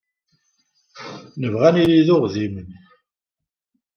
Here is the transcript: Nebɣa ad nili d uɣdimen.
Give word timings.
Nebɣa 1.41 1.65
ad 1.69 1.73
nili 1.75 2.01
d 2.07 2.09
uɣdimen. 2.15 2.69